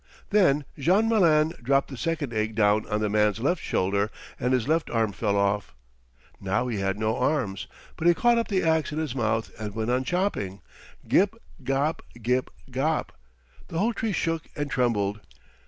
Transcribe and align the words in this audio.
Then 0.31 0.65
Jean 0.79 1.07
Malin 1.07 1.53
dropped 1.61 1.89
the 1.89 1.95
second 1.95 2.33
egg 2.33 2.55
down 2.55 2.87
on 2.89 3.01
the 3.01 3.07
man's 3.07 3.39
left 3.39 3.61
shoulder, 3.61 4.09
and 4.39 4.51
his 4.51 4.67
left 4.67 4.89
arm 4.89 5.11
fell 5.11 5.37
off. 5.37 5.75
Now 6.39 6.67
he 6.69 6.79
had 6.79 6.97
no 6.97 7.15
arms, 7.17 7.67
but 7.97 8.07
he 8.07 8.15
caught 8.15 8.39
up 8.39 8.47
the 8.47 8.63
ax 8.63 8.91
in 8.91 8.97
his 8.97 9.13
mouth 9.13 9.51
and 9.59 9.75
went 9.75 9.91
on 9.91 10.03
chopping, 10.03 10.61
Gip, 11.07 11.35
gop! 11.63 11.99
Gip, 12.19 12.49
gop! 12.71 13.09
The 13.67 13.77
whole 13.77 13.93
tree 13.93 14.11
shook 14.11 14.47
and 14.55 14.71
trembled. 14.71 15.19